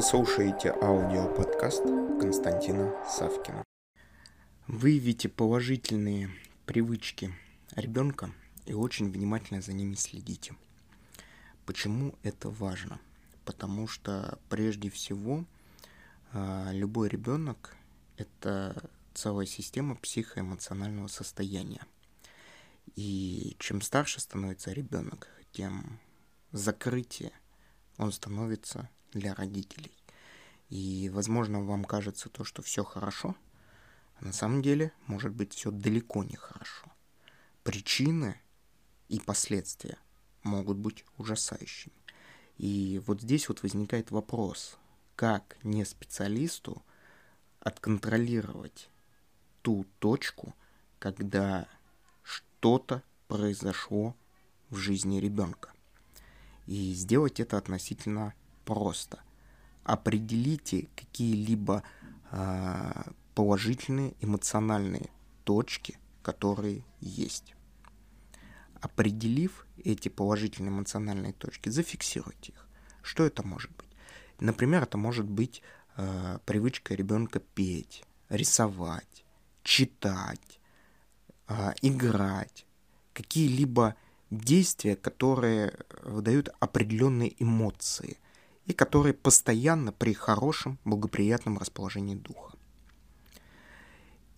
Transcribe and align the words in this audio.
Вы 0.00 0.06
слушаете 0.06 0.70
аудиоподкаст 0.70 1.82
Константина 2.18 2.90
Савкина. 3.06 3.62
Выявите 4.66 5.28
положительные 5.28 6.30
привычки 6.64 7.34
ребенка 7.72 8.32
и 8.64 8.72
очень 8.72 9.12
внимательно 9.12 9.60
за 9.60 9.74
ними 9.74 9.96
следите. 9.96 10.56
Почему 11.66 12.14
это 12.22 12.48
важно? 12.48 12.98
Потому 13.44 13.86
что 13.86 14.38
прежде 14.48 14.88
всего 14.88 15.44
а, 16.32 16.70
любой 16.72 17.10
ребенок– 17.10 17.76
это 18.16 18.90
целая 19.12 19.44
система 19.44 19.96
психоэмоционального 19.96 21.08
состояния. 21.08 21.84
И 22.96 23.54
чем 23.58 23.82
старше 23.82 24.18
становится 24.18 24.72
ребенок, 24.72 25.28
тем 25.52 26.00
закрытие 26.52 27.32
он 27.98 28.12
становится 28.12 28.88
для 29.12 29.34
родителей. 29.34 29.92
И, 30.68 31.10
возможно, 31.12 31.62
вам 31.64 31.84
кажется 31.84 32.28
то, 32.28 32.44
что 32.44 32.62
все 32.62 32.84
хорошо, 32.84 33.36
а 34.16 34.24
на 34.24 34.32
самом 34.32 34.62
деле 34.62 34.92
может 35.06 35.32
быть 35.32 35.52
все 35.54 35.70
далеко 35.70 36.22
не 36.22 36.36
хорошо. 36.36 36.86
Причины 37.62 38.40
и 39.08 39.18
последствия 39.18 39.98
могут 40.42 40.78
быть 40.78 41.04
ужасающими. 41.18 41.94
И 42.56 43.02
вот 43.06 43.22
здесь 43.22 43.48
вот 43.48 43.62
возникает 43.62 44.10
вопрос, 44.10 44.78
как 45.16 45.56
не 45.62 45.84
специалисту 45.84 46.82
отконтролировать 47.58 48.90
ту 49.62 49.86
точку, 49.98 50.54
когда 50.98 51.66
что-то 52.22 53.02
произошло 53.28 54.14
в 54.68 54.76
жизни 54.76 55.18
ребенка. 55.18 55.72
И 56.66 56.92
сделать 56.92 57.40
это 57.40 57.58
относительно 57.58 58.34
просто. 58.64 59.20
Определите 59.84 60.88
какие-либо 60.94 61.82
э, 62.30 63.02
положительные 63.34 64.14
эмоциональные 64.20 65.10
точки, 65.44 65.98
которые 66.22 66.84
есть. 67.00 67.54
Определив 68.80 69.66
эти 69.84 70.08
положительные 70.08 70.70
эмоциональные 70.70 71.32
точки, 71.32 71.68
зафиксируйте 71.68 72.52
их. 72.52 72.68
Что 73.02 73.24
это 73.24 73.46
может 73.46 73.70
быть? 73.76 73.88
Например, 74.38 74.82
это 74.82 74.96
может 74.98 75.26
быть 75.26 75.62
э, 75.96 76.38
привычка 76.46 76.94
ребенка 76.94 77.40
петь, 77.40 78.04
рисовать, 78.28 79.24
читать, 79.62 80.60
э, 81.48 81.72
играть, 81.82 82.66
какие-либо 83.12 83.96
действия, 84.30 84.96
которые 84.96 85.74
выдают 86.02 86.48
определенные 86.60 87.34
эмоции 87.42 88.18
и 88.70 88.72
которые 88.72 89.14
постоянно 89.14 89.92
при 89.92 90.12
хорошем, 90.12 90.78
благоприятном 90.84 91.58
расположении 91.58 92.14
духа. 92.14 92.56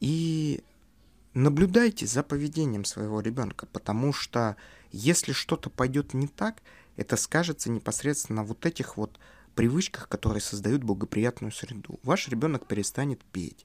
И 0.00 0.62
наблюдайте 1.34 2.06
за 2.06 2.22
поведением 2.22 2.84
своего 2.84 3.20
ребенка, 3.20 3.66
потому 3.66 4.12
что 4.12 4.56
если 4.90 5.32
что-то 5.32 5.70
пойдет 5.70 6.14
не 6.14 6.26
так, 6.26 6.62
это 6.96 7.16
скажется 7.16 7.70
непосредственно 7.70 8.42
на 8.42 8.46
вот 8.46 8.66
этих 8.66 8.96
вот 8.96 9.18
привычках, 9.54 10.08
которые 10.08 10.40
создают 10.40 10.82
благоприятную 10.82 11.52
среду. 11.52 12.00
Ваш 12.02 12.28
ребенок 12.28 12.66
перестанет 12.66 13.22
петь, 13.32 13.64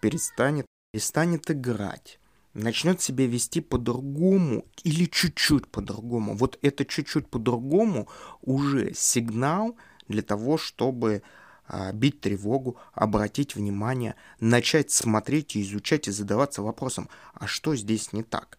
перестанет, 0.00 0.66
перестанет 0.92 1.50
играть, 1.50 2.18
начнет 2.54 3.00
себя 3.00 3.26
вести 3.26 3.60
по-другому 3.60 4.64
или 4.84 5.04
чуть-чуть 5.04 5.68
по-другому. 5.68 6.34
Вот 6.34 6.58
это 6.62 6.84
чуть-чуть 6.84 7.28
по-другому 7.28 8.08
уже 8.42 8.94
сигнал 8.94 9.76
для 10.08 10.22
того, 10.22 10.58
чтобы 10.58 11.22
а, 11.66 11.92
бить 11.92 12.20
тревогу, 12.20 12.76
обратить 12.94 13.54
внимание, 13.54 14.14
начать 14.40 14.90
смотреть 14.90 15.54
и 15.54 15.62
изучать 15.62 16.08
и 16.08 16.10
задаваться 16.10 16.62
вопросом, 16.62 17.08
а 17.34 17.46
что 17.46 17.76
здесь 17.76 18.12
не 18.12 18.22
так? 18.22 18.58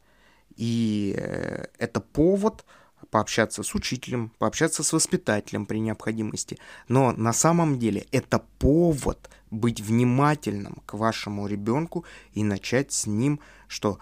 И 0.56 1.16
э, 1.18 1.66
это 1.80 2.02
повод 2.02 2.66
пообщаться 3.10 3.64
с 3.64 3.74
учителем, 3.74 4.32
пообщаться 4.38 4.84
с 4.84 4.94
воспитателем 4.94 5.66
при 5.66 5.80
необходимости. 5.80 6.60
Но 6.88 7.12
на 7.12 7.34
самом 7.34 7.80
деле 7.80 8.06
это 8.12 8.44
повод 8.60 9.30
быть 9.50 9.82
внимательным 9.82 10.82
к 10.86 10.94
вашему 10.94 11.48
ребенку 11.48 12.06
и 12.34 12.44
начать 12.44 12.92
с 12.92 13.08
ним, 13.08 13.40
что 13.68 14.00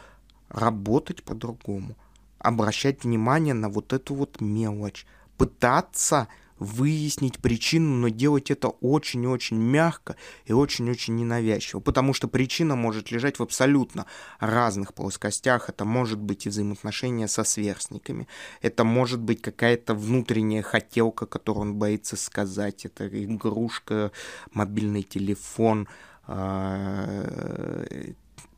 работать 0.50 1.24
по-другому, 1.24 1.96
обращать 2.40 3.04
внимание 3.04 3.54
на 3.54 3.70
вот 3.70 3.94
эту 3.94 4.16
вот 4.16 4.42
мелочь, 4.42 5.06
пытаться 5.38 6.28
выяснить 6.60 7.40
причину, 7.40 7.96
но 7.96 8.10
делать 8.10 8.52
это 8.52 8.70
очень-очень 8.70 9.58
мягко 9.58 10.16
и 10.46 10.54
очень-очень 10.54 11.16
ненавязчиво, 11.16 11.80
потому 11.80 12.14
что 12.14 12.28
причина 12.28 12.76
может 12.76 13.12
лежать 13.12 13.40
в 13.40 13.44
абсолютно 13.44 14.06
разных 14.40 14.94
плоскостях. 14.94 15.70
Это 15.70 15.86
может 15.86 16.20
быть 16.20 16.46
и 16.46 16.50
взаимоотношения 16.50 17.28
со 17.28 17.44
сверстниками, 17.44 18.28
это 18.62 18.84
может 18.84 19.20
быть 19.20 19.42
какая-то 19.42 19.94
внутренняя 19.94 20.62
хотелка, 20.62 21.26
которую 21.26 21.68
он 21.68 21.76
боится 21.76 22.16
сказать, 22.16 22.86
это 22.86 23.08
игрушка, 23.08 24.12
мобильный 24.52 25.04
телефон, 25.04 25.88
а, 26.26 27.86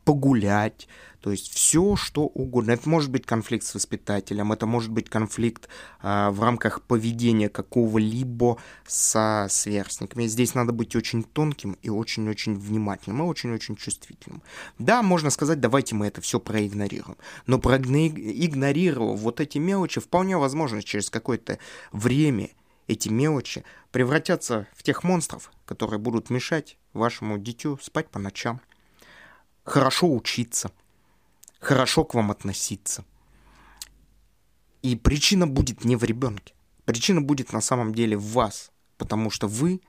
погулять, 0.04 0.88
то 1.20 1.30
есть 1.30 1.52
все, 1.52 1.96
что 1.96 2.22
угодно. 2.22 2.72
Это 2.72 2.88
может 2.88 3.10
быть 3.10 3.26
конфликт 3.26 3.64
с 3.64 3.74
воспитателем, 3.74 4.52
это 4.52 4.66
может 4.66 4.90
быть 4.90 5.08
конфликт 5.10 5.68
а, 6.00 6.30
в 6.30 6.42
рамках 6.42 6.82
поведения 6.82 7.48
какого-либо 7.48 8.56
со 8.86 9.46
сверстниками. 9.50 10.26
Здесь 10.26 10.54
надо 10.54 10.72
быть 10.72 10.96
очень 10.96 11.22
тонким 11.22 11.76
и 11.82 11.90
очень-очень 11.90 12.54
внимательным, 12.54 13.22
и 13.22 13.26
очень-очень 13.26 13.76
чувствительным. 13.76 14.42
Да, 14.78 15.02
можно 15.02 15.30
сказать, 15.30 15.60
давайте 15.60 15.94
мы 15.94 16.06
это 16.06 16.20
все 16.20 16.40
проигнорируем. 16.40 17.18
Но 17.46 17.58
проигнорировав 17.58 19.20
вот 19.20 19.40
эти 19.40 19.58
мелочи, 19.58 20.00
вполне 20.00 20.38
возможно, 20.38 20.82
через 20.82 21.10
какое-то 21.10 21.58
время 21.92 22.50
эти 22.86 23.08
мелочи 23.08 23.62
превратятся 23.92 24.66
в 24.74 24.82
тех 24.82 25.04
монстров, 25.04 25.52
которые 25.64 26.00
будут 26.00 26.30
мешать 26.30 26.76
вашему 26.92 27.38
дитю 27.38 27.78
спать 27.80 28.08
по 28.08 28.18
ночам, 28.18 28.60
хорошо 29.64 30.12
учиться, 30.12 30.70
хорошо 31.58 32.04
к 32.04 32.14
вам 32.14 32.30
относиться. 32.30 33.04
И 34.82 34.96
причина 34.96 35.46
будет 35.46 35.84
не 35.84 35.96
в 35.96 36.04
ребенке. 36.04 36.54
Причина 36.84 37.20
будет 37.20 37.52
на 37.52 37.60
самом 37.60 37.94
деле 37.94 38.16
в 38.16 38.32
вас, 38.32 38.72
потому 38.96 39.30
что 39.30 39.46
вы 39.46 39.80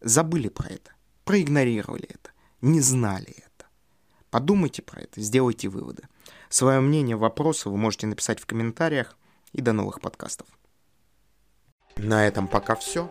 забыли 0.00 0.48
про 0.48 0.68
это, 0.68 0.92
проигнорировали 1.24 2.06
это, 2.08 2.30
не 2.60 2.80
знали 2.80 3.30
это. 3.30 3.66
Подумайте 4.30 4.82
про 4.82 5.02
это, 5.02 5.20
сделайте 5.20 5.68
выводы. 5.68 6.04
Свое 6.48 6.80
мнение, 6.80 7.16
вопросы 7.16 7.68
вы 7.68 7.76
можете 7.76 8.06
написать 8.06 8.40
в 8.40 8.46
комментариях. 8.46 9.16
И 9.52 9.62
до 9.62 9.72
новых 9.72 10.00
подкастов. 10.00 10.46
На 11.96 12.26
этом 12.26 12.48
пока 12.48 12.74
все. 12.76 13.10